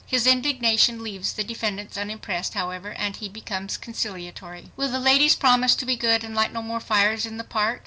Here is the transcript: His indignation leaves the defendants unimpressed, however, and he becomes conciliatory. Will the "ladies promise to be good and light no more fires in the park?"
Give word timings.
His 0.07 0.25
indignation 0.25 1.03
leaves 1.03 1.33
the 1.33 1.43
defendants 1.43 1.95
unimpressed, 1.95 2.55
however, 2.55 2.91
and 2.93 3.15
he 3.15 3.29
becomes 3.29 3.77
conciliatory. 3.77 4.71
Will 4.75 4.87
the 4.89 4.97
"ladies 4.99 5.35
promise 5.35 5.75
to 5.75 5.85
be 5.85 5.95
good 5.95 6.23
and 6.23 6.33
light 6.33 6.51
no 6.51 6.63
more 6.63 6.79
fires 6.79 7.27
in 7.27 7.37
the 7.37 7.43
park?" 7.43 7.79